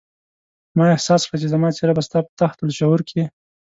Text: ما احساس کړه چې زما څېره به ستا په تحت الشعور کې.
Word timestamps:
ما 0.77 0.85
احساس 0.95 1.21
کړه 1.27 1.37
چې 1.41 1.47
زما 1.53 1.69
څېره 1.77 1.93
به 1.97 2.01
ستا 2.07 2.19
په 2.25 2.33
تحت 2.41 2.57
الشعور 2.61 3.01
کې. 3.09 3.21